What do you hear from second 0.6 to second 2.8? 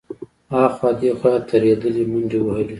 خوا دې خوا يې ترهېدلې منډې وهلې.